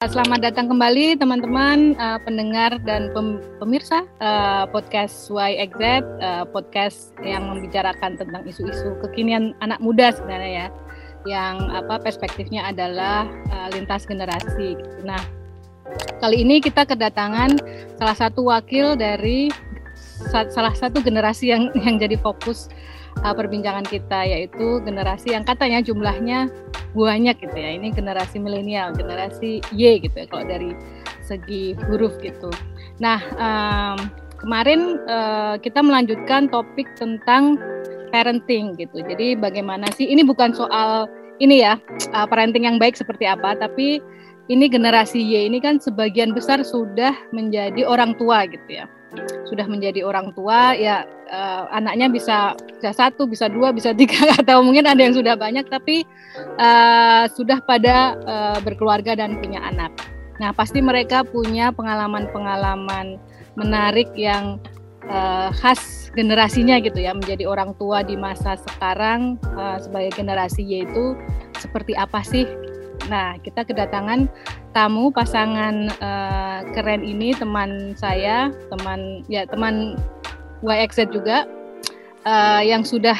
[0.00, 7.52] Selamat datang kembali teman-teman uh, pendengar dan pem pemirsa uh, podcast YXZ, uh, podcast yang
[7.52, 10.66] membicarakan tentang isu-isu kekinian anak muda sebenarnya ya,
[11.28, 14.72] yang apa perspektifnya adalah uh, lintas generasi.
[15.04, 15.20] Nah,
[16.16, 17.60] kali ini kita kedatangan
[18.00, 19.52] salah satu wakil dari
[20.48, 22.72] salah satu generasi yang yang jadi fokus
[23.22, 26.50] uh, perbincangan kita yaitu generasi yang katanya jumlahnya
[26.96, 27.76] banyak gitu ya.
[27.76, 30.72] Ini generasi milenial, generasi Y gitu ya kalau dari
[31.22, 32.50] segi huruf gitu.
[32.98, 33.98] Nah, um,
[34.38, 37.58] kemarin uh, kita melanjutkan topik tentang
[38.10, 39.02] parenting gitu.
[39.06, 41.06] Jadi bagaimana sih ini bukan soal
[41.38, 41.78] ini ya,
[42.12, 44.02] uh, parenting yang baik seperti apa, tapi
[44.50, 48.90] ini generasi Y ini kan sebagian besar sudah menjadi orang tua gitu ya
[49.46, 54.60] sudah menjadi orang tua ya uh, anaknya bisa bisa satu bisa dua bisa tiga atau
[54.60, 56.04] mungkin ada yang sudah banyak tapi
[56.58, 59.94] uh, sudah pada uh, berkeluarga dan punya anak.
[60.42, 63.16] Nah pasti mereka punya pengalaman-pengalaman
[63.54, 64.58] menarik yang
[65.08, 67.14] uh, khas generasinya gitu ya.
[67.14, 71.16] Menjadi orang tua di masa sekarang uh, sebagai generasi yaitu
[71.56, 72.46] seperti apa sih?
[73.08, 74.28] Nah, kita kedatangan
[74.70, 79.98] tamu pasangan uh, keren ini teman saya, teman ya teman
[80.64, 81.48] YXZ juga
[82.24, 83.16] uh, yang sudah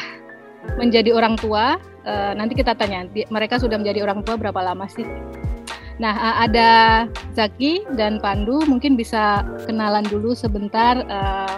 [0.76, 1.80] menjadi orang tua.
[2.00, 5.04] Uh, nanti kita tanya, di, mereka sudah menjadi orang tua berapa lama sih?
[6.00, 6.70] Nah, uh, ada
[7.36, 11.04] Zaki dan Pandu, mungkin bisa kenalan dulu sebentar.
[11.04, 11.56] Uh,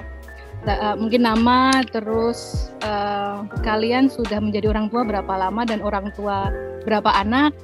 [0.66, 6.50] uh, mungkin nama, terus uh, kalian sudah menjadi orang tua berapa lama dan orang tua
[6.82, 7.54] berapa anak?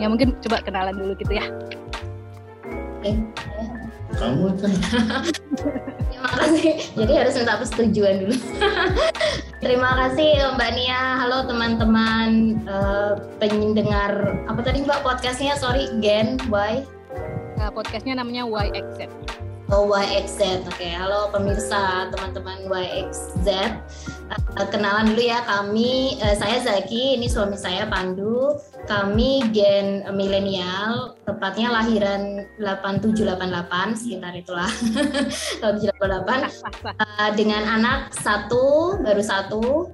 [0.00, 1.44] ya mungkin coba kenalan dulu gitu ya
[3.02, 3.12] oke
[4.16, 4.68] kamu aja.
[6.12, 6.72] Terima kasih.
[6.96, 8.36] Jadi harus minta persetujuan dulu.
[9.64, 11.02] Terima kasih Mbak Nia.
[11.22, 15.54] Halo teman-teman uh, pendengar apa tadi Mbak podcastnya?
[15.54, 16.82] Sorry Gen Why
[17.62, 19.41] uh, podcastnya namanya Why Accept
[19.72, 20.76] Oh YXZ, oke.
[20.76, 20.92] Okay.
[20.92, 23.48] Halo pemirsa, teman-teman YXZ.
[24.28, 28.52] Uh, kenalan dulu ya, kami, uh, saya Zaki, ini suami saya Pandu.
[28.84, 34.68] Kami gen milenial, tepatnya lahiran 8788, sekitar itulah.
[35.64, 36.92] 8788.
[36.92, 39.88] uh, dengan anak satu, baru satu,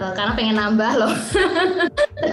[0.00, 1.14] karena pengen nambah loh.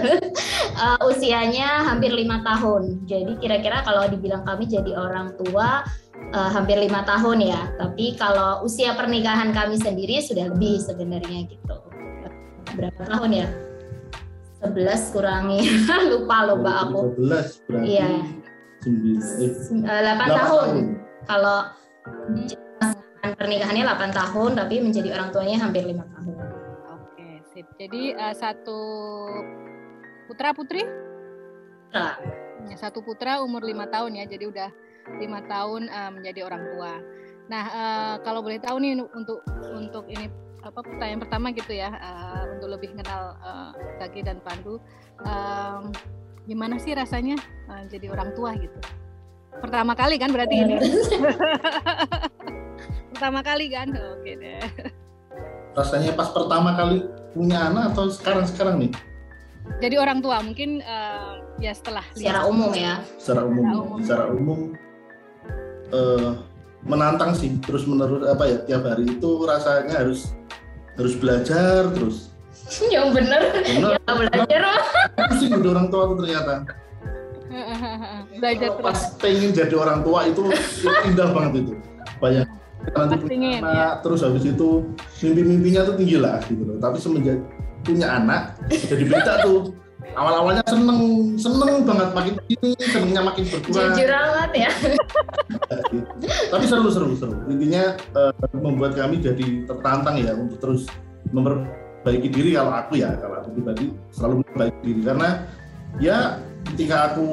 [1.12, 3.04] usianya hampir lima tahun.
[3.04, 5.84] Jadi kira-kira kalau dibilang kami jadi orang tua,
[6.32, 7.60] uh, hampir lima tahun ya.
[7.76, 11.76] Tapi kalau usia pernikahan kami sendiri sudah lebih sebenarnya gitu.
[12.76, 13.48] Berapa tahun ya?
[14.58, 15.62] 11 kurangi
[16.10, 17.00] lupa loh mbak aku.
[17.14, 17.86] 11 berarti.
[17.86, 18.10] Iya.
[18.78, 20.38] 9 eh, 8, 8 tahun.
[20.38, 20.68] tahun.
[21.28, 21.58] Kalau
[23.38, 26.34] pernikahannya 8 tahun tapi menjadi orang tuanya hampir lima tahun.
[26.94, 27.66] Oke, sip.
[27.78, 28.80] Jadi uh, satu
[30.26, 30.82] putra putri?
[31.88, 32.18] Putra.
[32.66, 34.24] Ya, satu putra umur lima tahun ya.
[34.26, 34.68] Jadi udah
[35.16, 36.92] lima tahun uh, menjadi orang tua.
[37.48, 39.40] Nah, uh, kalau boleh tahu nih untuk
[39.72, 40.28] untuk ini
[40.60, 44.76] apa pertanyaan pertama gitu ya uh, untuk lebih kenal uh, Kaki dan Pandu,
[45.24, 45.94] um,
[46.44, 47.40] gimana sih rasanya
[47.72, 48.78] uh, jadi orang tua gitu?
[49.58, 50.76] Pertama kali kan berarti ini?
[53.16, 53.90] pertama kali kan?
[53.90, 54.60] Oke deh.
[55.74, 57.02] Rasanya pas pertama kali
[57.32, 58.92] punya anak atau sekarang sekarang nih?
[59.78, 63.00] Jadi orang tua mungkin uh, ya setelah secara umum ya.
[63.16, 63.64] Secara umum.
[63.64, 64.60] Secara umum, secara umum
[65.92, 66.40] uh,
[66.86, 70.32] menantang sih terus menerus apa ya tiap hari itu rasanya harus
[70.98, 72.30] harus belajar terus.
[72.94, 73.96] Yang bener, bener.
[73.96, 74.62] ya belajar.
[75.38, 76.54] Sih jadi orang tua tuh ternyata.
[78.38, 80.52] Belajar pas pengen jadi orang tua itu,
[81.08, 81.72] indah banget itu.
[82.20, 82.46] Banyak.
[82.94, 83.88] Nanti punya anak ya.
[84.04, 84.68] terus habis itu
[85.24, 86.76] mimpi-mimpinya tuh tinggi lah gitu loh.
[86.78, 87.40] Tapi semenjak
[87.82, 89.72] punya anak jadi berita tuh
[90.16, 91.00] awal-awalnya seneng
[91.36, 93.92] seneng banget makin ini senengnya makin berkurang.
[93.92, 94.70] Jujur amat ya.
[96.52, 97.34] Tapi seru seru seru.
[97.50, 100.88] Intinya uh, membuat kami jadi tertantang ya untuk terus
[101.34, 105.00] memperbaiki diri kalau aku ya kalau aku pribadi selalu memperbaiki diri.
[105.04, 105.28] Karena
[106.00, 106.18] ya
[106.74, 107.26] ketika aku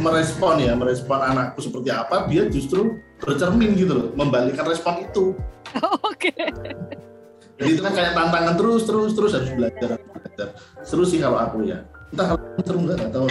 [0.00, 5.32] merespon ya merespon anakku seperti apa dia justru bercermin gitu loh membalikan respon itu.
[6.10, 6.32] Oke.
[6.32, 7.13] Okay.
[7.54, 10.48] Jadi itu kan kayak tantangan terus terus terus harus belajar belajar.
[10.82, 11.86] Seru sih kalau aku ya.
[12.10, 13.26] Entah kalau seru nggak tahu.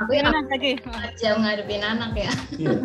[0.00, 0.80] Aku yang anak lagi
[1.20, 2.32] jam ngadepin anak ya.
[2.56, 2.78] Iya.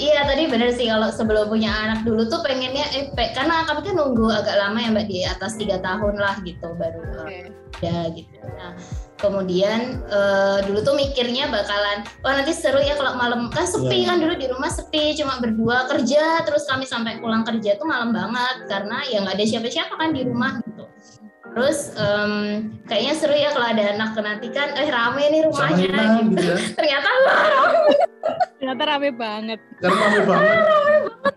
[0.00, 0.88] iya tadi bener sih.
[0.88, 4.88] Kalau sebelum punya anak dulu tuh pengennya eh karena kami kan nunggu agak lama ya
[4.92, 7.52] mbak di atas tiga tahun lah gitu baru okay.
[7.80, 8.34] Ya gitu.
[8.44, 8.74] Nah
[9.14, 13.48] kemudian uh, dulu tuh mikirnya bakalan wah nanti seru ya kalau malam.
[13.54, 14.12] Kan sepi yeah.
[14.12, 18.10] kan dulu di rumah sepi cuma berdua kerja terus kami sampai pulang kerja tuh malam
[18.12, 20.58] banget karena ya nggak ada siapa-siapa kan di rumah.
[20.62, 20.73] gitu
[21.44, 22.32] Terus um,
[22.88, 25.92] kayaknya seru ya kalau ada anak nanti kan, eh rame nih rumahnya.
[26.24, 26.32] Gitu.
[26.32, 26.56] Gitu ya.
[26.80, 27.94] Ternyata rame.
[28.56, 29.60] Ternyata rame banget.
[29.76, 30.56] Ternyata rame banget.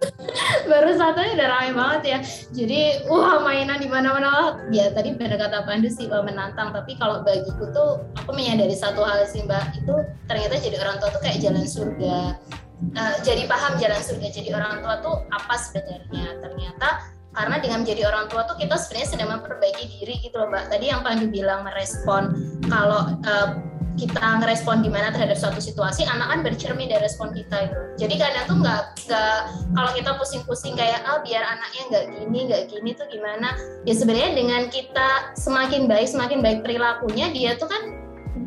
[0.72, 2.20] Baru satunya udah rame banget ya.
[2.56, 2.80] Jadi
[3.12, 4.56] wah mainan di mana-mana.
[4.72, 6.72] Ya tadi benar kata Pandu sih menantang.
[6.72, 9.96] Tapi kalau bagiku tuh aku menyadari satu hal sih Mbak itu
[10.32, 12.40] ternyata jadi orang tua tuh kayak jalan surga.
[12.94, 18.10] Uh, jadi paham jalan surga jadi orang tua tuh apa sebenarnya ternyata karena dengan menjadi
[18.10, 20.74] orang tua tuh kita sebenarnya sedang memperbaiki diri gitu loh mbak.
[20.74, 22.34] Tadi yang Pandu bilang merespon
[22.66, 23.50] kalau uh,
[23.98, 27.82] kita ngerespon gimana terhadap suatu situasi anak kan bercermin dari respon kita gitu.
[28.06, 29.38] Jadi kadang tuh nggak nggak
[29.74, 33.58] kalau kita pusing-pusing kayak ah oh, biar anaknya nggak gini nggak gini tuh gimana?
[33.90, 37.97] Ya sebenarnya dengan kita semakin baik semakin baik perilakunya dia tuh kan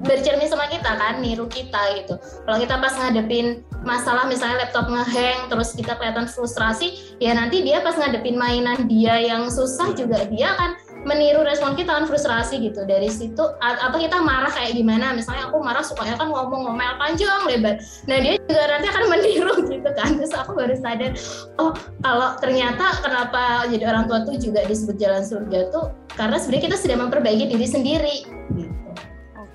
[0.00, 2.16] bercermin sama kita kan niru kita gitu.
[2.48, 7.84] Kalau kita pas ngadepin masalah misalnya laptop ngehang terus kita kelihatan frustrasi ya nanti dia
[7.84, 10.70] pas ngadepin mainan dia yang susah juga dia akan
[11.00, 12.84] meniru respon kita kan frustrasi gitu.
[12.84, 15.12] Dari situ atau kita marah kayak gimana?
[15.16, 17.80] Misalnya aku marah supaya kan ngomong ngomel panjang lebar.
[18.08, 20.16] Nah dia juga nanti akan meniru gitu kan.
[20.16, 21.12] Terus aku baru sadar
[21.60, 26.64] oh kalau ternyata kenapa jadi orang tua tuh juga disebut jalan surga tuh karena sebenarnya
[26.72, 28.16] kita sudah memperbaiki diri sendiri
[28.56, 28.80] gitu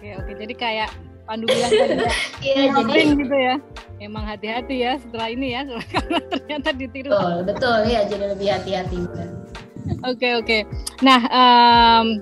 [0.05, 0.89] oke oke jadi kayak
[1.25, 2.09] Pandu bilang tadi ya,
[2.45, 3.55] iya, jadi gitu ya.
[3.97, 7.09] Emang hati-hati ya setelah ini ya, karena ternyata ditiru.
[7.09, 8.99] Betul, betul ya, jadi lebih hati-hati.
[10.05, 10.57] Oke oke.
[11.01, 12.21] Nah um,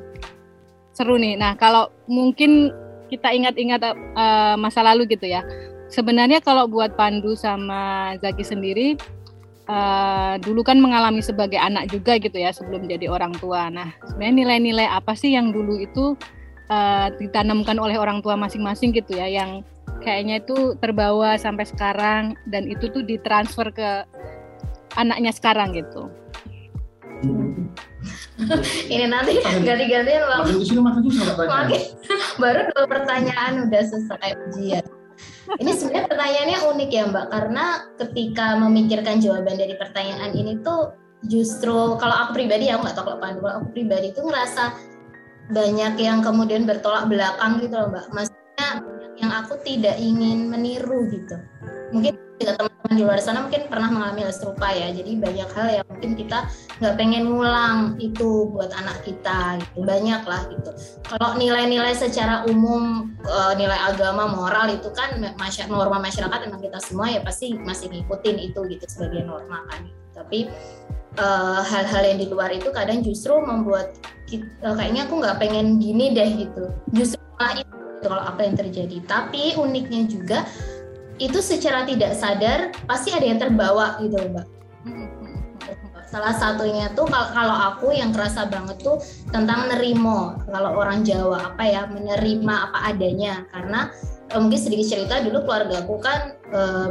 [0.96, 1.36] seru nih.
[1.36, 2.72] Nah kalau mungkin
[3.12, 3.84] kita ingat-ingat
[4.16, 5.44] uh, masa lalu gitu ya.
[5.92, 8.96] Sebenarnya kalau buat Pandu sama Zaki sendiri,
[9.68, 13.68] uh, dulu kan mengalami sebagai anak juga gitu ya sebelum jadi orang tua.
[13.68, 16.16] Nah sebenarnya nilai-nilai apa sih yang dulu itu
[16.74, 19.62] uh, ditanamkan oleh orang tua masing-masing gitu ya yang
[20.02, 23.90] kayaknya itu terbawa sampai sekarang dan itu tuh ditransfer ke
[24.98, 26.10] anaknya sekarang gitu.
[28.94, 30.28] Ini nanti ganti-gantian
[31.48, 31.81] Makin,
[32.42, 34.84] baru dua pertanyaan udah selesai ujian.
[35.62, 37.66] Ini sebenarnya pertanyaannya unik ya Mbak, karena
[38.02, 40.92] ketika memikirkan jawaban dari pertanyaan ini tuh
[41.30, 44.64] justru kalau aku pribadi ya aku nggak tahu kalau Pandu, kalau aku pribadi tuh ngerasa
[45.51, 48.06] banyak yang kemudian bertolak belakang gitu loh mbak.
[48.16, 48.69] Maksudnya
[49.19, 51.36] yang aku tidak ingin meniru gitu.
[51.92, 54.90] Mungkin juga teman-teman di luar sana mungkin pernah mengalami hal serupa ya.
[54.92, 56.50] Jadi banyak hal yang mungkin kita
[56.81, 59.86] nggak pengen ngulang itu buat anak kita gitu.
[59.86, 60.72] Banyak lah gitu.
[61.07, 66.80] Kalau nilai-nilai secara umum eh, nilai agama moral itu kan masyarakat norma masyarakat emang kita
[66.81, 69.88] semua ya pasti masih ngikutin itu gitu sebagai norma kan.
[70.13, 70.50] Tapi
[71.63, 73.94] hal-hal uh, yang di luar itu kadang justru membuat
[74.65, 76.74] uh, kayaknya aku nggak pengen gini deh gitu.
[76.94, 77.74] Justru malah itu
[78.04, 78.98] gitu, kalau apa yang terjadi.
[79.07, 80.39] Tapi uniknya juga
[81.21, 84.48] itu secara tidak sadar pasti ada yang terbawa gitu mbak.
[86.13, 89.01] Salah satunya tuh kalau aku yang kerasa banget tuh
[89.33, 90.38] tentang nerimo.
[90.45, 93.50] Kalau orang Jawa apa ya menerima apa adanya.
[93.50, 93.89] Karena
[94.30, 96.88] eh, mungkin sedikit cerita dulu keluarga aku kan eh,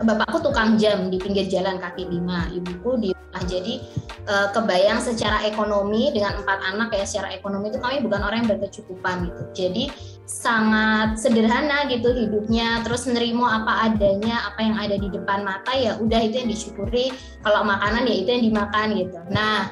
[0.00, 3.78] bapakku tukang jam di pinggir jalan kaki lima ibuku di Nah, jadi
[4.26, 8.50] uh, kebayang secara ekonomi dengan empat anak ya secara ekonomi itu kami bukan orang yang
[8.58, 9.42] berkecukupan gitu.
[9.54, 9.84] Jadi
[10.26, 15.94] sangat sederhana gitu hidupnya, terus nerimo apa adanya, apa yang ada di depan mata ya
[16.02, 17.14] udah itu yang disyukuri.
[17.46, 19.18] Kalau makanan ya itu yang dimakan gitu.
[19.30, 19.70] Nah,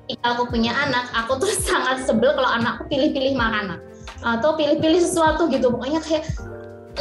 [0.00, 3.84] ketika aku punya anak, aku tuh sangat sebel kalau anakku pilih-pilih makanan
[4.24, 5.68] atau pilih-pilih sesuatu gitu.
[5.68, 6.24] Pokoknya kayak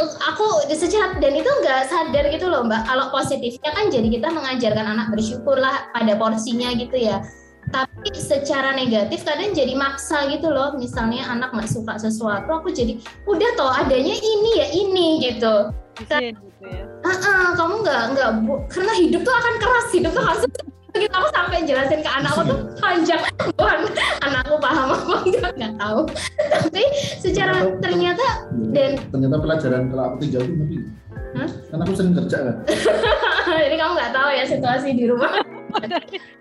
[0.01, 2.85] aku secara dan itu nggak sadar gitu loh mbak.
[2.85, 7.21] Kalau positifnya kan jadi kita mengajarkan anak bersyukur lah pada porsinya gitu ya.
[7.71, 10.75] Tapi secara negatif kadang jadi maksa gitu loh.
[10.75, 15.71] Misalnya anak nggak suka sesuatu aku jadi udah toh adanya ini ya ini gitu.
[16.09, 16.83] Kan, gitu ya.
[17.05, 18.29] Uh -uh, kamu nggak nggak
[18.71, 20.43] karena hidup tuh akan keras hidup tuh harus
[20.93, 23.21] gitu aku sampai jelasin ke anakku tuh panjang
[23.57, 23.79] bukan
[24.21, 26.01] anakku paham apa enggak nggak tahu
[26.37, 26.83] tapi
[27.17, 28.25] secara ternyata
[28.69, 30.77] dan ternyata pelajaran kalau aku tinggal itu tapi
[31.33, 31.49] Hah?
[31.49, 32.55] Karena aku sering kerja kan.
[33.65, 35.33] Jadi kamu nggak tahu ya situasi di rumah.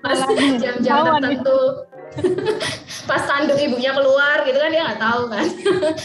[0.05, 0.21] Pas
[0.61, 1.89] jam-jam tertentu.
[3.09, 5.47] Pas tanduk ibunya keluar gitu kan dia nggak tahu kan.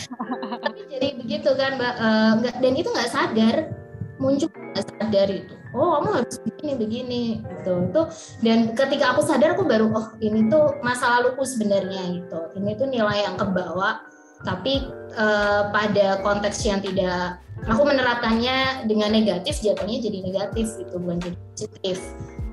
[0.64, 1.96] Tapi jadi begitu kan, Mbak.
[2.00, 3.58] Uh, dan itu nggak sadar
[4.18, 7.74] muncul nggak sadar itu oh kamu harus begini begini gitu.
[7.92, 8.02] Itu
[8.46, 12.40] dan ketika aku sadar aku baru oh ini tuh masa laluku sebenarnya gitu.
[12.56, 14.04] Ini tuh nilai yang kebawa
[14.46, 14.86] tapi
[15.18, 21.38] uh, pada konteks yang tidak aku menerapkannya dengan negatif jatuhnya jadi negatif gitu bukan jadi
[21.58, 21.98] positif.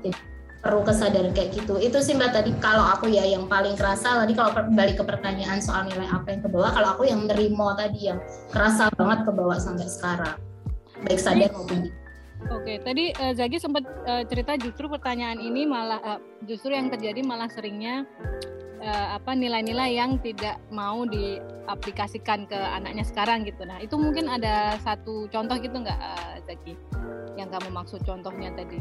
[0.01, 0.17] Jadi
[0.65, 1.77] perlu kesadaran kayak gitu.
[1.77, 5.61] Itu sih mbak tadi kalau aku ya yang paling kerasa tadi kalau balik ke pertanyaan
[5.61, 8.17] soal nilai apa yang kebawa kalau aku yang nerimo tadi yang
[8.49, 10.35] kerasa banget kebawa sampai sekarang.
[11.05, 12.04] Baik sadar maupun tidak
[12.51, 17.23] Oke, tadi uh, Zagi sempat uh, cerita justru pertanyaan ini malah uh, justru yang terjadi
[17.25, 18.05] malah seringnya
[18.85, 23.65] uh, apa nilai-nilai yang tidak mau diaplikasikan ke anaknya sekarang gitu.
[23.65, 26.77] Nah itu mungkin ada satu contoh gitu nggak uh, Zaki
[27.35, 28.79] yang kamu maksud contohnya tadi?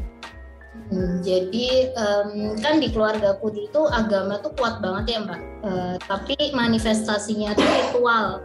[0.90, 5.40] Hmm, jadi um, kan di keluarga aku itu agama tuh kuat banget ya mbak.
[5.62, 8.42] Uh, tapi manifestasinya tuh ritual.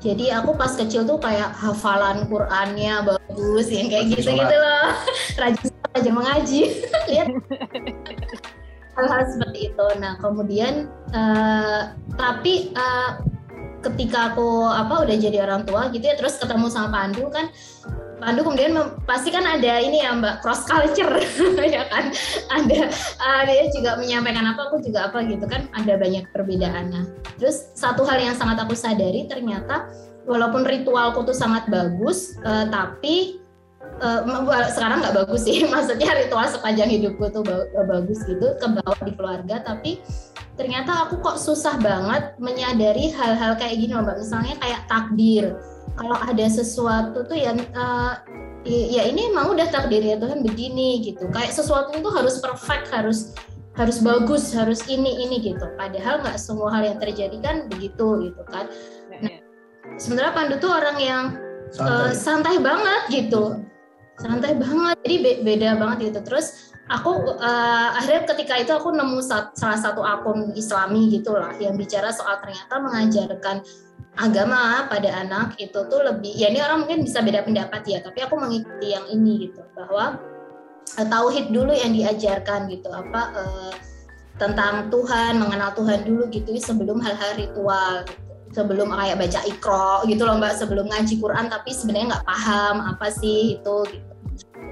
[0.00, 4.88] Jadi aku pas kecil tuh kayak hafalan Qurannya bagus, yang kayak gitu gitu loh.
[5.40, 6.60] Rajin rajin mengaji.
[7.12, 7.28] Lihat
[8.96, 9.86] hal-hal seperti itu.
[10.00, 13.20] Nah kemudian uh, tapi uh,
[13.84, 17.52] ketika aku apa udah jadi orang tua gitu ya, terus ketemu sama Pandu kan
[18.20, 18.76] Pandu kemudian
[19.08, 21.08] pasti kan ada ini ya Mbak cross culture
[21.74, 22.12] ya kan?
[22.52, 27.08] Ada uh, dia juga menyampaikan apa aku juga apa gitu kan ada banyak perbedaannya.
[27.40, 29.88] Terus satu hal yang sangat aku sadari ternyata
[30.28, 33.40] walaupun ritualku tuh sangat bagus uh, tapi
[34.04, 34.20] uh,
[34.68, 35.64] sekarang nggak bagus sih.
[35.72, 37.40] Maksudnya ritual sepanjang hidupku tuh
[37.72, 40.04] bagus gitu ke bawah di keluarga tapi
[40.60, 44.20] ternyata aku kok susah banget menyadari hal-hal kayak gini mbak.
[44.20, 45.56] Misalnya kayak takdir
[45.96, 48.20] kalau ada sesuatu tuh yang uh,
[48.64, 51.28] ya ini emang udah takdirnya Tuhan begini gitu.
[51.32, 53.32] Kayak sesuatu itu harus perfect harus
[53.78, 55.64] harus bagus harus ini ini gitu.
[55.78, 58.68] Padahal nggak semua hal yang terjadi kan begitu gitu kan.
[59.08, 59.40] Ya, nah, ya.
[59.96, 61.24] sebenarnya Pandu tuh orang yang
[61.72, 63.44] santai, uh, santai banget gitu.
[64.20, 64.96] Santai banget.
[65.00, 66.20] Jadi be beda banget gitu.
[66.28, 72.12] Terus aku uh, akhirnya ketika itu aku nemu salah satu akun Islami gitulah yang bicara
[72.12, 73.64] soal ternyata mengajarkan
[74.20, 78.20] agama pada anak itu tuh lebih ya ini orang mungkin bisa beda pendapat ya tapi
[78.20, 80.20] aku mengikuti yang ini gitu bahwa
[80.98, 83.72] uh, tauhid dulu yang diajarkan gitu apa uh,
[84.36, 88.20] tentang Tuhan mengenal Tuhan dulu gitu sebelum hal-hal ritual gitu.
[88.50, 93.06] sebelum kayak baca ikro gitu loh mbak sebelum ngaji Quran tapi sebenarnya nggak paham apa
[93.14, 94.12] sih itu gitu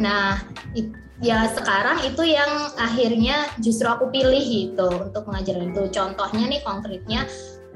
[0.03, 0.43] nah
[0.75, 0.91] it,
[1.23, 7.21] ya sekarang itu yang akhirnya justru aku pilih gitu untuk mengajarkan itu contohnya nih konkretnya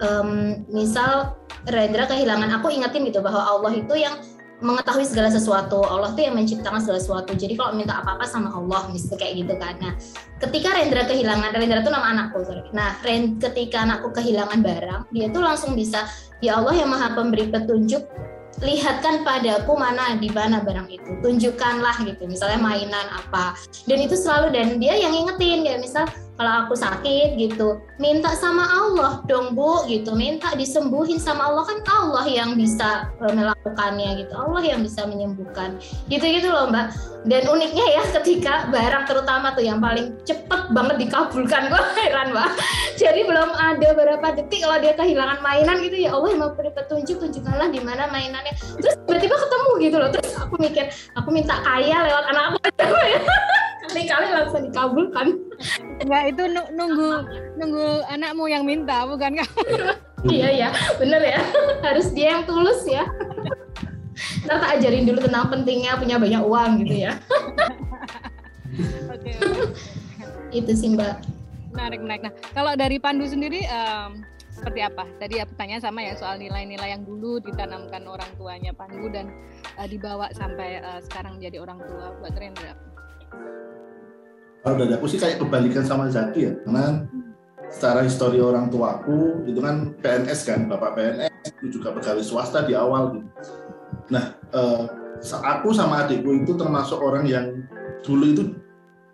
[0.00, 4.18] um, misal Rendra kehilangan aku ingetin gitu bahwa Allah itu yang
[4.62, 5.82] mengetahui segala sesuatu.
[5.82, 7.34] Allah tuh yang menciptakan segala sesuatu.
[7.34, 9.74] Jadi kalau minta apa-apa sama Allah misalnya kayak gitu kan.
[9.82, 9.92] Nah
[10.38, 12.62] ketika Rendra kehilangan Rendra itu nama anakku sorry.
[12.70, 16.06] nah Rend, ketika anakku kehilangan barang dia tuh langsung bisa
[16.38, 18.06] ya Allah yang maha pemberi petunjuk
[18.62, 21.10] lihatkan padaku mana di mana barang itu.
[21.18, 22.30] Tunjukkanlah gitu.
[22.30, 23.58] Misalnya mainan apa.
[23.90, 26.06] Dan itu selalu dan dia yang ingetin ya misal
[26.42, 30.18] kalau aku sakit gitu minta sama Allah dong bu gitu.
[30.18, 31.62] Minta disembuhin sama Allah.
[31.70, 34.34] Kan Allah yang bisa e, melakukannya gitu.
[34.34, 35.78] Allah yang bisa menyembuhkan.
[36.10, 36.90] Gitu gitu loh mbak.
[37.30, 42.50] Dan uniknya ya ketika barang terutama tuh yang paling cepet banget dikabulkan gue heran mbak.
[42.98, 46.02] Jadi belum ada beberapa detik kalau dia kehilangan mainan gitu.
[46.02, 48.50] Ya Allah mau beri petunjuk tunjukkanlah di mana mainannya.
[48.82, 50.10] Terus tiba-tiba ketemu gitu loh.
[50.10, 52.58] Terus aku mikir aku minta kaya lewat anak aku.
[53.92, 55.36] Kali-kali langsung dikabulkan
[56.02, 56.42] enggak itu
[56.74, 57.10] nunggu
[57.56, 59.62] nunggu anakmu yang minta bukan kamu
[60.30, 60.68] iya ya
[60.98, 61.40] bener ya
[61.82, 63.06] harus dia yang tulus ya
[64.44, 67.12] Ntar tak ajarin dulu tentang pentingnya punya banyak uang gitu ya.
[69.08, 69.32] Oke.
[70.52, 71.14] Itu sih Mbak.
[71.72, 72.22] Menarik, menarik.
[72.28, 74.20] Nah, kalau dari Pandu sendiri um,
[74.52, 75.08] seperti apa?
[75.16, 79.32] Tadi aku tanya sama ya soal nilai-nilai yang dulu ditanamkan orang tuanya Pandu dan
[79.80, 82.76] uh, dibawa sampai uh, sekarang menjadi orang tua buat Rendra.
[84.62, 87.02] Kalau dari aku sih kayak kebalikan sama Zaki ya, karena
[87.66, 92.78] secara histori orang tuaku itu kan PNS kan, bapak PNS itu juga pegawai swasta di
[92.78, 93.28] awal gitu.
[94.14, 94.82] Nah, eh,
[95.42, 97.66] aku sama adikku itu termasuk orang yang
[98.06, 98.42] dulu itu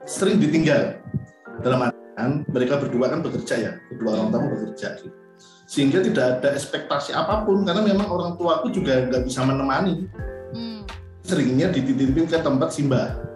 [0.04, 1.00] sering ditinggal
[1.64, 5.16] dalam artian mereka berdua kan bekerja ya, kedua orang tua bekerja gitu.
[5.64, 10.04] Sehingga tidak ada ekspektasi apa pun karena memang orang tuaku juga nggak bisa menemani.
[10.52, 10.84] Hmm.
[11.24, 13.27] Seringnya dititipin ke tempat simbah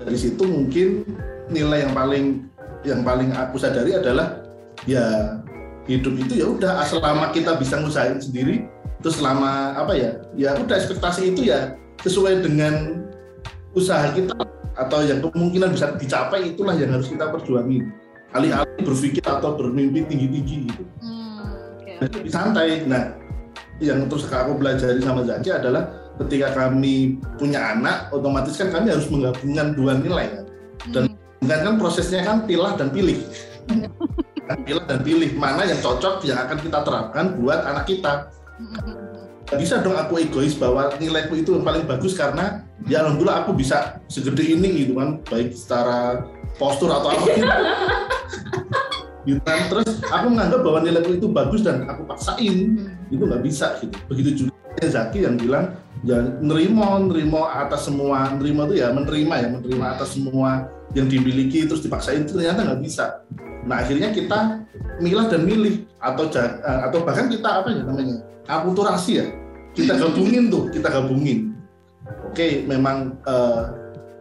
[0.00, 1.04] dari situ mungkin
[1.52, 2.24] nilai yang paling
[2.86, 4.40] yang paling aku sadari adalah
[4.88, 5.36] ya
[5.84, 8.64] hidup itu ya udah selama kita bisa ngusahain sendiri
[9.04, 13.04] terus selama apa ya ya udah ekspektasi itu ya sesuai dengan
[13.76, 14.32] usaha kita
[14.80, 17.84] atau yang kemungkinan bisa dicapai itulah yang harus kita perjuangi.
[18.32, 20.84] Alih-alih berpikir atau bermimpi tinggi-tinggi gitu.
[21.02, 21.98] Hmm, okay.
[22.06, 22.86] Jadi santai.
[22.86, 23.12] Nah
[23.82, 25.90] yang terus aku pelajari sama Zaki adalah
[26.26, 30.44] ketika kami punya anak, otomatis kan kami harus menggabungkan dua nilai kan.
[30.92, 31.04] Dan
[31.40, 31.48] hmm.
[31.48, 33.16] kan prosesnya kan pilah dan pilih.
[34.50, 38.28] kan pilah dan pilih mana yang cocok yang akan kita terapkan buat anak kita.
[39.50, 43.56] Gak bisa dong aku egois bahwa nilaiku itu yang paling bagus karena ya alhamdulillah aku
[43.56, 46.22] bisa segede ini gitu kan, baik secara
[46.60, 47.46] postur atau apa gitu.
[49.34, 49.58] gitu kan.
[49.72, 53.14] Terus aku menganggap bahwa nilaiku itu bagus dan aku paksain, hmm.
[53.14, 53.96] itu nggak bisa gitu.
[54.06, 59.48] Begitu juga Zaki yang bilang ya nerimo nerimo atas semua nerimo itu ya menerima ya
[59.52, 63.20] menerima atas semua yang dimiliki terus dipaksain itu ternyata nggak bisa
[63.66, 64.64] Nah akhirnya kita
[65.00, 68.16] milah dan milih atau eh, atau bahkan kita apa ya namanya
[68.48, 69.26] akulturasi ya
[69.76, 71.54] kita gabungin tuh kita gabungin.
[72.26, 73.70] Oke memang uh,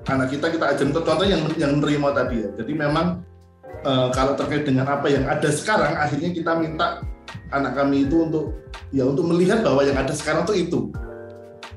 [0.09, 2.49] anak kita kita ajarin contoh yang yang menerima tadi ya.
[2.61, 3.25] Jadi memang
[3.85, 7.01] uh, kalau terkait dengan apa yang ada sekarang akhirnya kita minta
[7.49, 8.53] anak kami itu untuk
[8.93, 10.93] ya untuk melihat bahwa yang ada sekarang tuh itu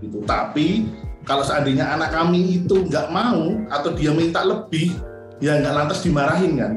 [0.03, 0.91] gitu tapi
[1.23, 4.91] kalau seandainya anak kami itu nggak mau atau dia minta lebih
[5.39, 6.73] ya nggak lantas dimarahin kan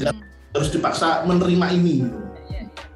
[0.00, 0.20] hmm.
[0.56, 2.18] harus dipaksa menerima ini gitu.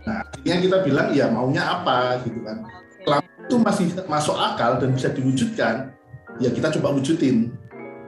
[0.08, 2.64] nah akhirnya kita bilang ya maunya apa gitu kan
[3.04, 5.92] kalau itu masih masuk akal dan bisa diwujudkan
[6.40, 7.52] ya kita coba wujudin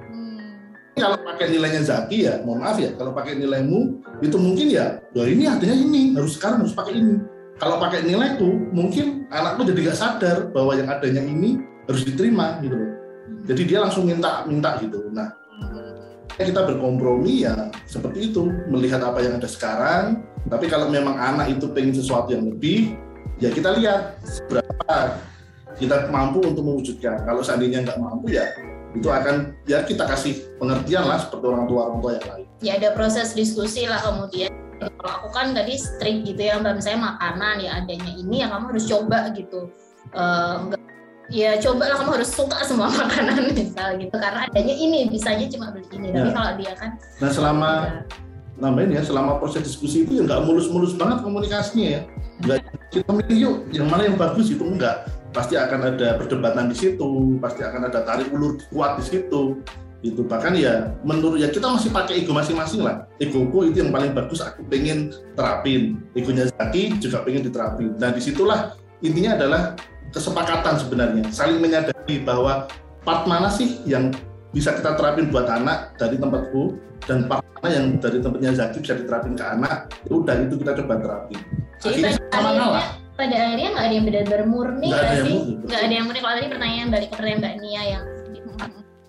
[0.09, 0.49] hmm.
[0.97, 5.25] kalau pakai nilainya Zaki ya mohon maaf ya kalau pakai nilaimu itu mungkin ya ya
[5.29, 9.93] ini artinya ini harus sekarang harus pakai ini kalau pakai nilai itu mungkin anakku jadi
[9.93, 12.93] gak sadar bahwa yang adanya ini harus diterima gitu loh.
[13.47, 15.09] Jadi dia langsung minta minta gitu.
[15.09, 15.33] Nah
[16.37, 18.53] kita berkompromi ya seperti itu.
[18.69, 22.95] Melihat apa yang ada sekarang tapi kalau memang anak itu pengen sesuatu yang lebih
[23.41, 25.17] ya kita lihat seberapa
[25.81, 27.25] kita mampu untuk mewujudkan.
[27.25, 28.45] Kalau seandainya nggak mampu ya
[28.93, 32.47] itu akan ya kita kasih pengertian lah seperti orang tua orang tua yang lain.
[32.61, 36.79] Ya ada proses diskusi lah kemudian kalau aku kan tadi strict gitu ya mbak.
[36.81, 39.61] Misalnya makanan ya adanya ini ya kamu harus coba gitu.
[40.15, 40.81] Uh, enggak
[41.27, 44.17] ya coba lah kamu harus suka semua makanan misal gitu.
[44.17, 46.09] Karena adanya ini bisanya cuma beli ini.
[46.15, 46.35] Tapi ya.
[46.35, 48.01] kalau dia kan nah selama ya.
[48.57, 52.01] nambahin ya selama proses diskusi itu ya nggak mulus-mulus banget komunikasinya ya.
[52.45, 52.59] Nggak
[52.93, 55.09] kita milih yuk yang mana yang bagus itu enggak.
[55.35, 59.61] Pasti akan ada perdebatan di situ pasti akan ada tarik ulur kuat di situ
[60.05, 63.09] itu bahkan ya menurut ya kita masih pakai ego masing-masing lah.
[63.17, 65.97] Egoku itu yang paling bagus aku pengen terapin.
[66.13, 67.97] Egonya Zaki juga pengen diterapin.
[67.97, 69.63] Nah di situlah intinya adalah
[70.13, 71.25] kesepakatan sebenarnya.
[71.33, 72.69] Saling menyadari bahwa
[73.03, 74.13] part mana sih yang
[74.53, 76.77] bisa kita terapin buat anak dari tempatku
[77.09, 80.73] dan part mana yang dari tempatnya Zaki bisa diterapin ke anak ya udah itu kita
[80.85, 81.41] coba terapin.
[81.81, 82.87] Jadi sama ngalah
[83.17, 85.25] pada akhirnya nggak ada yang benar-benar murni nggak ada,
[85.65, 86.21] nggak ada yang murni.
[86.21, 88.05] Kalau tadi pertanyaan balik ke pertanyaan Mbak Nia yang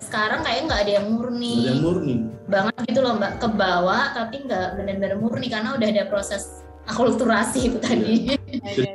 [0.08, 1.54] sekarang kayak nggak ada yang murni.
[1.60, 2.16] Ada yang murni.
[2.48, 7.60] Banget gitu loh mbak, ke bawah tapi nggak benar-benar murni karena udah ada proses akulturasi
[7.68, 8.32] itu tadi.
[8.48, 8.88] Jadi,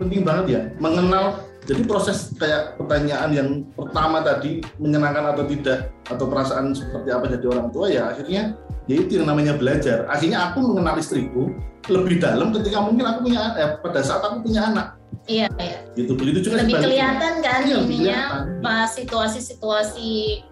[0.00, 1.44] penting banget ya mengenal.
[1.64, 7.46] Jadi proses kayak pertanyaan yang pertama tadi menyenangkan atau tidak atau perasaan seperti apa jadi
[7.56, 8.52] orang tua ya akhirnya
[8.84, 10.04] ya itu yang namanya belajar.
[10.12, 11.48] Akhirnya aku mengenal istriku
[11.88, 15.00] lebih dalam ketika mungkin aku punya eh, pada saat aku punya anak.
[15.24, 15.78] Iya, iya.
[15.96, 18.20] Gitu begitu juga lebih kelihatan kan iya, ininya
[18.60, 20.44] pas situasi-situasi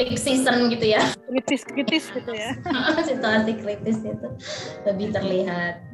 [0.00, 1.02] peak season gitu ya.
[1.28, 2.56] Kritis-kritis gitu ya.
[3.08, 4.28] situasi kritis itu
[4.88, 5.84] lebih terlihat.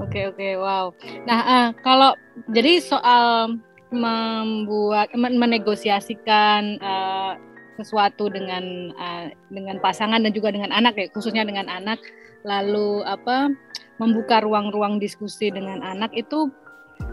[0.00, 0.84] Oke, okay, oke, okay, wow.
[1.26, 2.14] Nah, uh, kalau
[2.50, 3.58] jadi soal
[3.92, 7.36] membuat menegosiasikan uh,
[7.76, 12.00] sesuatu dengan uh, dengan pasangan dan juga dengan anak ya, khususnya dengan anak
[12.42, 13.52] lalu apa
[14.00, 16.50] membuka ruang-ruang diskusi dengan anak itu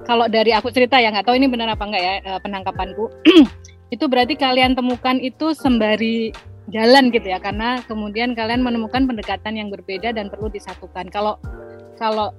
[0.09, 3.05] kalau dari aku cerita ya nggak tahu ini benar apa enggak ya eh, penangkapanku.
[3.95, 6.29] Itu berarti kalian temukan itu sembari
[6.69, 11.09] jalan gitu ya karena kemudian kalian menemukan pendekatan yang berbeda dan perlu disatukan.
[11.09, 11.41] Kalau
[11.97, 12.29] kalau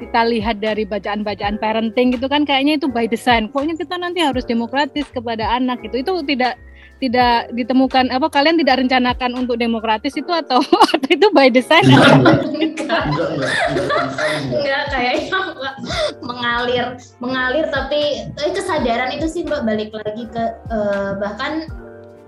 [0.00, 3.48] kita lihat dari bacaan-bacaan parenting gitu kan kayaknya itu by design.
[3.48, 6.04] Pokoknya kita nanti harus demokratis kepada anak gitu.
[6.04, 6.56] Itu tidak
[7.00, 10.60] tidak ditemukan apa kalian tidak rencanakan untuk demokratis itu atau,
[10.94, 11.88] atau itu by design?
[11.88, 13.52] Enggak, enggak, enggak,
[14.52, 15.40] enggak, kayaknya
[16.20, 16.86] mengalir
[17.18, 21.66] mengalir tapi eh, kesadaran itu sih mbak balik lagi ke uh, bahkan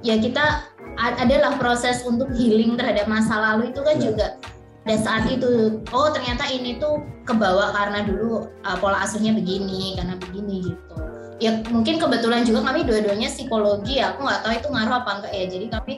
[0.00, 0.66] ya kita
[0.98, 4.04] adalah proses untuk healing terhadap masa lalu itu kan ya.
[4.12, 4.26] juga
[4.82, 10.18] pada saat itu oh ternyata ini tuh kebawa karena dulu uh, pola asuhnya begini karena
[10.18, 11.11] begini gitu
[11.42, 15.32] ya mungkin kebetulan juga kami dua-duanya psikologi ya aku nggak tahu itu ngaruh apa enggak
[15.34, 15.94] ya jadi kami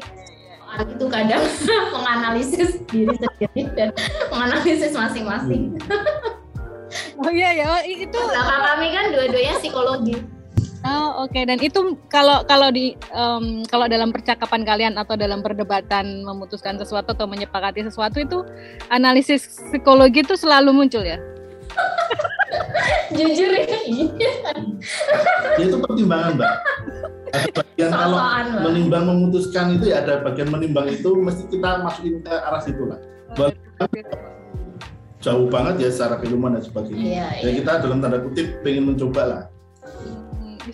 [0.83, 1.43] itu kadang
[1.95, 3.89] menganalisis diri sendiri dan
[4.33, 5.63] menganalisis masing-masing.
[7.19, 10.15] Oh iya ya, oh, itu belakang kami kan dua-duanya psikologi.
[10.85, 11.43] Oh oke okay.
[11.49, 17.17] dan itu kalau kalau di um, kalau dalam percakapan kalian atau dalam perdebatan memutuskan sesuatu
[17.17, 18.45] atau menyepakati sesuatu itu
[18.93, 21.19] analisis psikologi itu selalu muncul ya?
[23.15, 24.09] Jujur ya, iya.
[25.61, 26.51] itu pertimbangan mbak.
[27.35, 28.19] Ada bagian kalau
[28.67, 32.99] menimbang memutuskan itu ya ada bagian menimbang itu mesti kita masukin ke arah situ lah.
[35.23, 37.01] Jauh banget ya secara keilmuan dan sebagainya.
[37.01, 37.53] Iya, ya iya.
[37.63, 39.43] kita dalam tanda kutip pengen mencoba lah.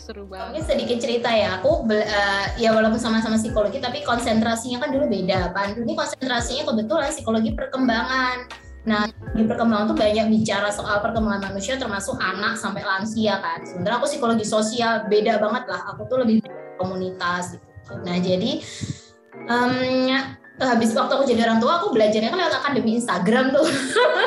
[0.01, 0.55] Seru banget.
[0.55, 5.53] Mungkin sedikit cerita ya, aku uh, ya walaupun sama-sama psikologi tapi konsentrasinya kan dulu beda.
[5.53, 8.49] Pandu ini konsentrasinya kebetulan psikologi perkembangan
[8.89, 9.05] Nah,
[9.37, 13.61] di perkembangan tuh banyak bicara soal perkembangan manusia termasuk anak sampai lansia kan.
[13.61, 15.81] Sebenarnya aku psikologi sosial beda banget lah.
[15.93, 16.41] Aku tuh lebih
[16.81, 17.95] komunitas gitu.
[18.01, 18.65] Nah, jadi
[19.51, 19.75] um,
[20.61, 23.65] habis waktu aku jadi orang tua aku belajarnya kan lewat akademi Instagram tuh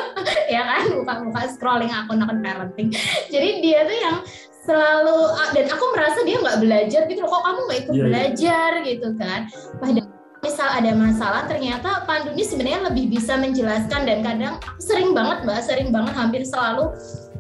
[0.53, 2.89] ya kan buka-buka scrolling akun-akun parenting
[3.29, 4.17] jadi dia tuh yang
[4.65, 8.05] selalu dan aku merasa dia nggak belajar gitu loh kok kamu nggak ikut Iya, iya.
[8.09, 9.41] belajar gitu kan
[9.77, 15.15] padahal misal ada masalah ternyata Pandu ini sebenarnya lebih bisa menjelaskan dan kadang aku sering
[15.15, 16.91] banget mbak sering banget hampir selalu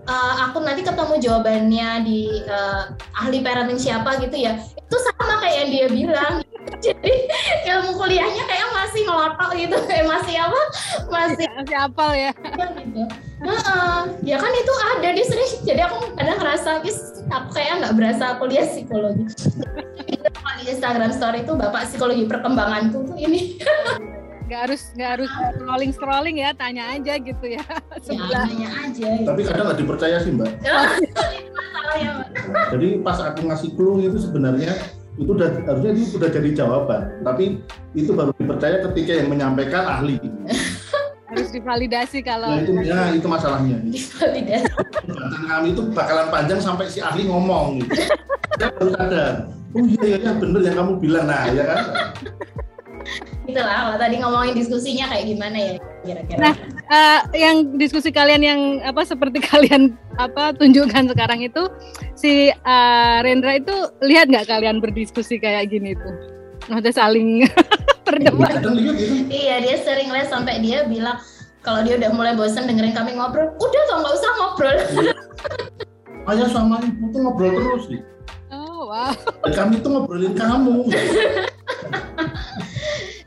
[0.07, 4.59] uh, aku nanti ketemu jawabannya di uh, ahli parenting siapa gitu ya.
[4.59, 6.33] Itu sama kayak yang dia bilang.
[6.85, 7.27] Jadi
[7.67, 9.77] ilmu kuliahnya kayak masih ngelotok gitu.
[9.87, 10.61] Kayak masih apa?
[11.11, 12.31] Masih Masih apal ya.
[12.79, 13.03] gitu.
[13.43, 13.99] Heeh.
[14.23, 15.49] ya kan itu ada di sering.
[15.67, 19.27] Jadi aku kadang ngerasa "Is, aku kayak nggak berasa kuliah psikologi
[20.33, 23.57] Kalau di Instagram story itu bapak psikologi perkembanganku tuh ini
[24.47, 27.63] Nggak harus nggak harus scrolling scrolling ya, tanya aja gitu ya.
[27.63, 28.43] ya Sebelah.
[28.45, 30.51] nanya aja Tapi kadang nggak dipercaya sih mbak.
[30.59, 32.27] itu masalahnya Mbak.
[32.75, 34.73] Jadi pas aku ngasih clue itu sebenarnya
[35.13, 37.01] itu udah harusnya itu udah jadi jawaban.
[37.23, 37.61] Tapi
[37.95, 40.19] itu baru dipercaya ketika yang menyampaikan ahli.
[41.33, 43.77] Harus divalidasi kalau Nah itu ya itu masalahnya.
[43.81, 44.69] Divalidasi.
[45.49, 48.05] Kami itu bakalan panjang sampai si ahli ngomong gitu.
[48.61, 49.33] Dia baru sadar.
[49.73, 51.81] Oh iya iya iya, bener yang kamu bilang nah ya kan.
[53.43, 55.73] gitu lah kalau tadi ngomongin diskusinya kayak gimana ya
[56.07, 56.55] kira-kira Nah,
[56.93, 61.63] Eh, yang diskusi kalian yang apa seperti kalian apa tunjukkan sekarang itu
[62.13, 66.13] si eh, Rendra itu lihat nggak kalian berdiskusi kayak gini tuh
[66.69, 67.47] ada saling
[68.03, 68.91] berdebat lihat gitu.
[69.31, 71.17] iya dia sering les sampai dia bilang
[71.63, 74.77] kalau dia udah mulai bosan dengerin kami ngobrol udah tuh nggak usah ngobrol
[76.23, 78.01] Ayah sama ibu tuh ngobrol terus nih.
[78.93, 79.09] Wow
[79.49, 80.85] kami tuh ngobrolin kamu.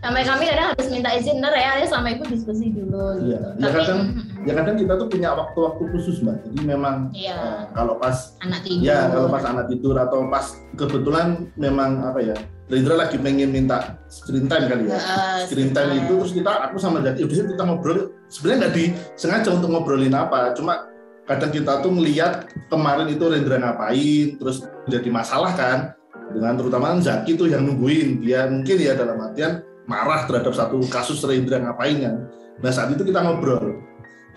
[0.07, 3.49] sampai kami kadang harus minta izin ntar ya dia sama ibu diskusi dulu Iya, gitu.
[3.59, 4.01] ya kadang
[4.47, 6.47] ya kadang kita tuh punya waktu-waktu khusus mbak.
[6.47, 7.35] Jadi memang Iya.
[7.35, 10.47] eh, kalau pas anak tidur ya kalau pas anak tidur atau pas
[10.79, 14.99] kebetulan memang apa ya Rendra lagi pengen minta screen time kali ya.
[14.99, 19.49] Heeh, Screen time itu terus kita aku sama Jati udah kita ngobrol sebenarnya nggak disengaja
[19.55, 20.87] untuk ngobrolin apa cuma
[21.27, 25.79] kadang kita tuh melihat kemarin itu Rendra ngapain terus jadi masalah kan.
[26.27, 28.23] Dengan terutama Zaki tuh yang nungguin.
[28.23, 32.15] Dia mungkin ya dalam artian marah terhadap satu kasus Rendra ngapain kan.
[32.63, 33.83] Nah saat itu kita ngobrol.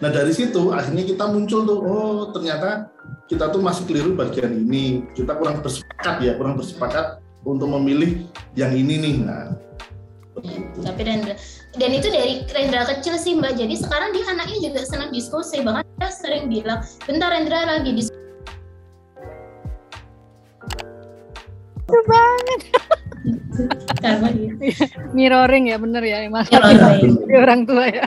[0.02, 2.89] Nah dari situ akhirnya kita muncul tuh oh ternyata
[3.30, 5.06] kita tuh masih keliru bagian ini.
[5.13, 8.25] Kita kurang bersepakat ya kurang bersepakat untuk memilih
[8.58, 9.15] yang ini nih.
[9.21, 9.68] Nah
[10.79, 11.35] tapi Rendra
[11.75, 13.59] dan itu dari Rendra kecil sih mbak.
[13.59, 18.17] Jadi sekarang dia anaknya juga senang diskusi bahkan dia sering bilang bentar Rendra lagi diskusi
[23.99, 24.53] karena dia
[25.11, 26.45] mirroring ya bener ya emang.
[26.47, 28.05] Jadi orang tua ya.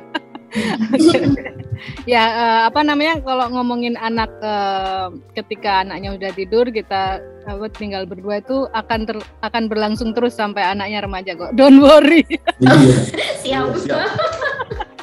[2.07, 8.07] Ya eh, apa namanya kalau ngomongin anak eh, ketika anaknya udah tidur kita apa, tinggal
[8.07, 12.23] berdua itu akan ter- akan berlangsung terus sampai anaknya remaja kok don't worry
[12.63, 12.95] iya
[13.43, 14.11] siap siap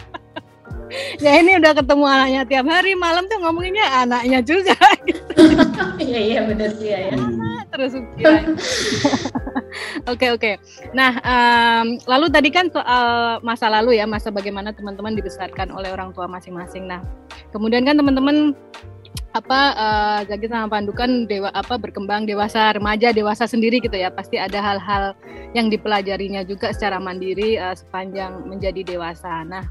[1.24, 4.76] ya ini udah ketemu anaknya tiap hari malam tuh ngomonginnya anaknya juga
[6.02, 7.16] iya iya benar sih ya, ya.
[7.70, 8.44] terus ya.
[10.10, 10.52] Oke oke.
[10.98, 16.12] Nah em, lalu tadi kan soal masa lalu ya masa bagaimana teman-teman dibesarkan oleh orang
[16.12, 16.90] tua masing-masing.
[16.90, 17.06] Nah
[17.54, 18.58] kemudian kan teman-teman
[19.30, 24.10] apa eh, Zaki sama Pandu kan dewa apa berkembang dewasa remaja dewasa sendiri gitu ya
[24.10, 25.14] pasti ada hal-hal
[25.54, 29.46] yang dipelajarinya juga secara mandiri eh, sepanjang menjadi dewasa.
[29.46, 29.70] Nah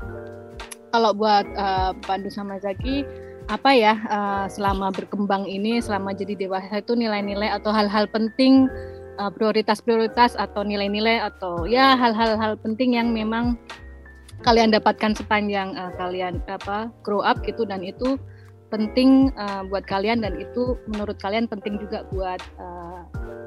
[0.95, 3.03] kalau buat eh, Pandu sama Zaki
[3.51, 8.71] apa ya eh, selama berkembang ini selama jadi dewasa itu nilai-nilai atau hal-hal penting
[9.19, 13.59] eh, prioritas-prioritas atau nilai-nilai atau ya hal-hal hal penting yang memang
[14.47, 18.15] kalian dapatkan sepanjang eh, kalian apa grow up gitu dan itu
[18.69, 23.01] penting eh, buat kalian dan itu menurut kalian penting juga buat eh,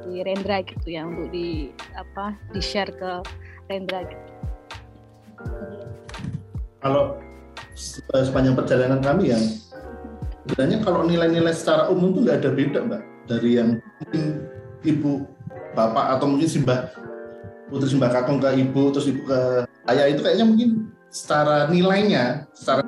[0.06, 3.12] di Rendra gitu ya untuk di apa di share ke
[3.70, 4.30] Rendra gitu.
[6.82, 7.18] kalau
[7.78, 9.40] se- sepanjang perjalanan kami ya
[10.50, 14.24] sebenarnya kalau nilai-nilai secara umum tuh nggak ada beda mbak dari yang mungkin
[14.82, 15.26] ibu
[15.78, 16.90] bapak atau mungkin simbah
[17.70, 19.40] putri simbah kakung ke ibu terus ibu ke
[19.94, 20.70] ayah itu kayaknya mungkin
[21.08, 22.81] secara nilainya secara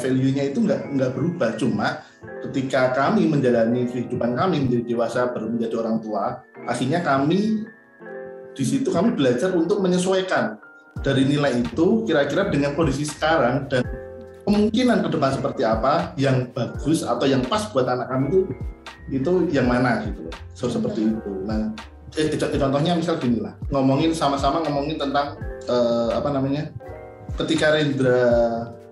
[0.00, 1.54] value-nya itu nggak nggak berubah.
[1.60, 2.00] Cuma
[2.48, 7.64] ketika kami menjalani kehidupan kami menjadi dewasa baru menjadi orang tua akhirnya kami
[8.52, 10.58] di situ kami belajar untuk menyesuaikan
[11.00, 13.86] dari nilai itu kira-kira dengan kondisi sekarang dan
[14.44, 18.40] kemungkinan ke depan seperti apa yang bagus atau yang pas buat anak kami itu
[19.10, 20.34] itu yang mana gitu loh.
[20.54, 21.30] So seperti itu.
[21.46, 21.72] Nah
[22.18, 23.54] eh, contoh- contohnya misal gini lah.
[23.70, 25.38] Ngomongin sama-sama ngomongin tentang
[25.70, 26.68] eh, apa namanya
[27.38, 28.20] ketika Rendra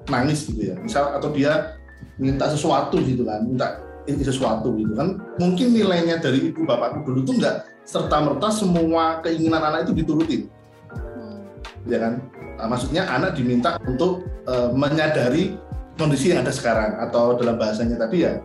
[0.09, 1.79] nangis gitu ya misal atau dia
[2.19, 7.21] minta sesuatu gitu kan minta ini sesuatu gitu kan mungkin nilainya dari ibu bapakku dulu
[7.29, 10.43] tuh nggak serta merta semua keinginan anak itu diturutin
[10.89, 11.45] Hmm.
[11.85, 12.17] ya kan
[12.59, 15.55] Nah, maksudnya anak diminta untuk uh, menyadari
[15.95, 18.43] kondisi yang ada sekarang atau dalam bahasanya tadi ya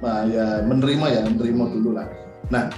[0.00, 2.08] nah, ya menerima ya menerima dulu lah.
[2.48, 2.72] Nah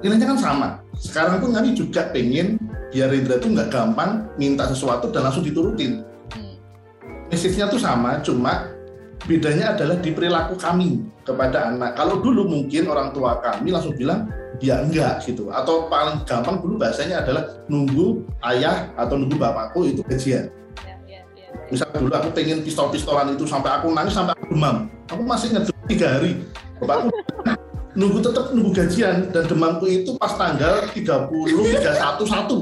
[0.00, 0.68] nilainya kan sama.
[0.94, 2.56] Sekarang pun kami juga pengen
[2.94, 6.06] biar Indra itu nggak gampang minta sesuatu dan langsung diturutin.
[7.30, 8.66] Message-nya tuh sama, cuma
[9.22, 11.94] bedanya adalah di perilaku kami kepada anak.
[11.94, 14.26] Kalau dulu mungkin orang tua kami langsung bilang
[14.58, 15.46] ya enggak gitu.
[15.54, 20.50] Atau paling gampang dulu bahasanya adalah nunggu ayah atau nunggu bapakku itu gajian.
[20.82, 24.90] Ya, ya, ya, misal dulu aku pengen pistol-pistolan itu sampai aku nangis sampai aku demam.
[25.14, 26.42] Aku masih ingat tiga hari.
[26.82, 27.14] Bapakku
[27.94, 32.58] nunggu tetap nunggu gajian dan demamku itu pas tanggal 30 31 satu.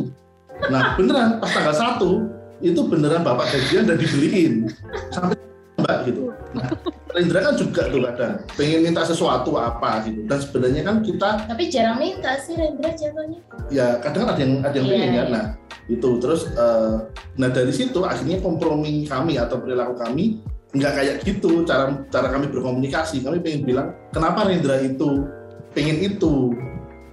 [0.69, 4.71] Nah beneran pas tanggal satu itu beneran bapak gajian dan dibeliin.
[5.15, 5.39] Sampai
[5.79, 6.35] mbak gitu.
[6.55, 6.69] Nah
[7.09, 10.27] Rendra kan juga tuh kadang pengen minta sesuatu apa gitu.
[10.29, 13.41] Dan sebenarnya kan kita tapi jarang minta sih Rendra jatuhnya.
[13.73, 15.47] Ya kadang ada yang ada yang yeah, pengen ya nah
[15.89, 16.11] itu.
[16.21, 20.43] Terus uh, nah dari situ akhirnya kompromi kami atau perilaku kami
[20.77, 21.65] nggak kayak gitu.
[21.65, 23.25] Cara cara kami berkomunikasi.
[23.25, 25.25] Kami pengen bilang kenapa Rendra itu
[25.73, 26.53] pengen itu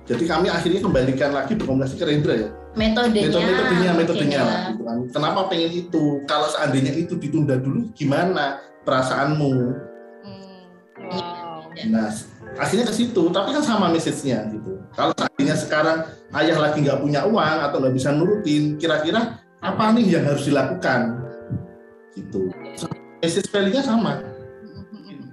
[0.05, 4.97] jadi kami akhirnya kembalikan lagi berkomunikasi ke Rendra ya metodenya metodenya metodenya lah, gitu kan.
[5.09, 9.51] kenapa pengen itu kalau seandainya itu ditunda dulu gimana perasaanmu.
[10.21, 10.61] Hmm.
[11.09, 11.73] Wow.
[11.91, 12.09] Nah,
[12.55, 14.79] akhirnya ke situ, tapi kan sama message-nya gitu.
[14.93, 15.97] Kalau seandainya sekarang
[16.39, 21.19] ayah lagi nggak punya uang atau nggak bisa nurutin, kira-kira apa nih yang harus dilakukan?
[22.15, 22.53] Gitu.
[23.19, 24.21] Message value-nya sama.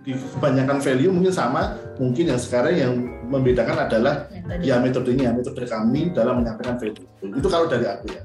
[0.02, 2.92] Di kebanyakan value mungkin sama, mungkin yang sekarang yang
[3.30, 4.66] membedakan adalah metode.
[4.66, 7.06] ya metodenya, metode kami dalam menyampaikan value.
[7.22, 8.22] Itu kalau dari aku ya.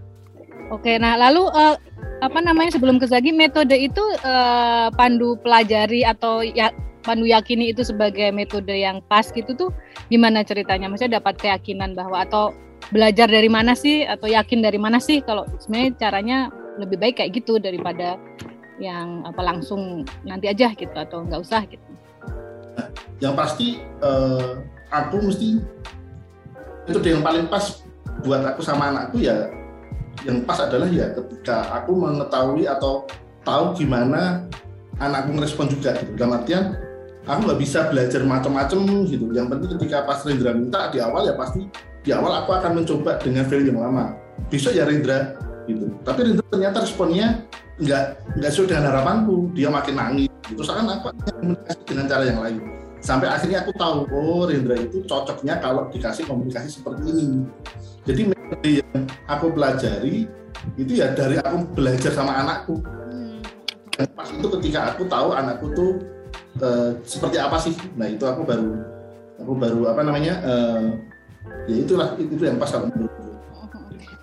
[0.73, 1.77] Oke, nah lalu uh,
[2.19, 6.73] apa namanya sebelum ke Zagi metode itu uh, Pandu pelajari atau ya
[7.05, 9.69] Pandu yakini itu sebagai metode yang pas gitu tuh
[10.11, 10.91] gimana ceritanya?
[10.91, 12.51] Maksudnya dapat keyakinan bahwa atau
[12.91, 16.37] belajar dari mana sih atau yakin dari mana sih kalau sebenarnya caranya
[16.77, 18.15] lebih baik kayak gitu daripada
[18.77, 21.85] yang apa langsung nanti aja gitu atau nggak usah gitu.
[23.17, 23.67] Yang pasti
[24.05, 24.61] uh,
[24.93, 25.57] aku mesti
[26.85, 27.83] metode yang paling pas
[28.23, 29.49] buat aku sama anakku ya
[30.25, 33.05] yang pas adalah ya ketika aku mengetahui atau
[33.45, 34.45] tahu gimana
[34.97, 36.13] anakku merespon juga gitu.
[36.17, 36.77] Dalam artian
[37.25, 39.25] aku nggak bisa belajar macam-macam gitu.
[39.33, 41.65] Yang penting ketika pas Rendra minta di awal ya pasti
[42.01, 44.13] di awal aku akan mencoba dengan value yang lama.
[44.49, 45.89] Besok ya Rendra gitu.
[46.05, 47.45] Tapi Rendra ternyata responnya
[47.77, 48.03] nggak
[48.37, 49.51] nggak sesuai dengan harapanku.
[49.53, 50.31] Dia makin nangis.
[50.49, 52.61] Itu seakan aku komunikasi dengan cara yang lain.
[52.97, 57.45] Sampai akhirnya aku tahu, oh Rendra itu cocoknya kalau dikasih komunikasi seperti ini.
[58.07, 60.25] Jadi metode yang aku pelajari
[60.75, 62.81] itu ya dari aku belajar sama anakku.
[63.97, 65.91] Dan pas itu ketika aku tahu anakku tuh
[66.61, 68.77] uh, seperti apa sih, nah itu aku baru
[69.37, 70.81] aku baru apa namanya uh,
[71.69, 73.26] ya itulah itu, itu yang pas aku menurutku.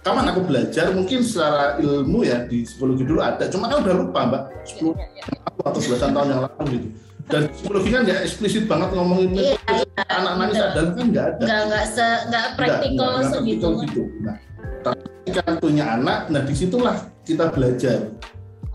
[0.05, 0.93] Kapan aku belajar?
[0.93, 4.43] Mungkin secara ilmu ya di psikologi dulu ada, cuma kan udah lupa mbak.
[4.77, 4.93] 10
[5.65, 6.89] atau belasan tahun yang lalu gitu.
[7.25, 11.45] Dan psikologi kan ya eksplisit banget ngomongin iya, iya, anak nangis sadar kan nggak ada.
[11.49, 14.03] Nggak nggak se nggak praktikal segitu gitu.
[14.21, 14.37] Nah
[14.85, 18.13] tapi kan punya anak nah di situlah kita belajar.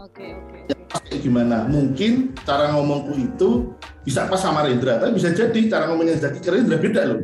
[0.02, 0.58] Oke oke
[1.14, 1.70] ya, gimana?
[1.70, 3.70] Mungkin cara ngomongku itu
[4.02, 7.22] bisa pas sama Rendra tapi bisa jadi cara ngomongnya Zaki ke Rendra beda loh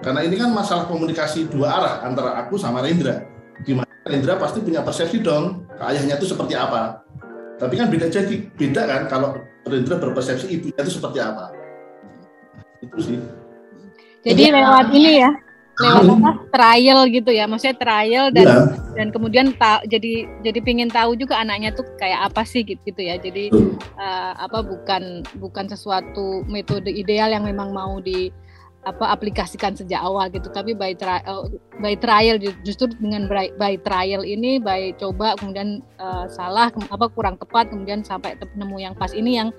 [0.00, 3.24] karena ini kan masalah komunikasi dua arah antara aku sama Rendra
[3.64, 7.06] di mana Rendra pasti punya persepsi dong ayahnya itu seperti apa
[7.56, 9.30] tapi kan beda jadi beda kan kalau
[9.66, 11.50] Rendra berpersepsi ibunya itu seperti apa.
[12.78, 13.18] Itu sih.
[14.22, 15.30] Jadi lewat ini ya,
[15.82, 16.14] lewat hmm.
[16.22, 18.58] apa trial gitu ya, maksudnya trial dan ya.
[18.94, 23.00] dan kemudian ta jadi jadi pingin tahu juga anaknya tuh kayak apa sih gitu, gitu
[23.10, 23.18] ya.
[23.18, 23.50] Jadi
[23.98, 28.30] uh, apa bukan bukan sesuatu metode ideal yang memang mau di
[28.86, 30.46] apa aplikasikan sejak awal gitu.
[30.48, 31.50] Tapi by trial
[31.82, 37.34] by trial justru dengan by, by trial ini by coba kemudian uh, salah apa kurang
[37.36, 39.50] tepat kemudian sampai nemu yang pas ini yang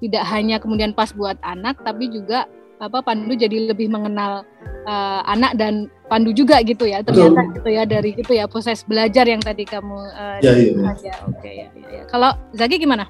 [0.00, 2.48] tidak hanya kemudian pas buat anak tapi juga
[2.82, 4.42] apa Pandu jadi lebih mengenal
[4.88, 7.04] uh, anak dan Pandu juga gitu ya.
[7.04, 7.54] Ternyata Betul.
[7.60, 11.14] gitu ya dari gitu ya proses belajar yang tadi kamu uh, ya, iya, iya.
[11.28, 12.04] oke okay, ya, ya, ya.
[12.10, 13.06] Kalau Zaki gimana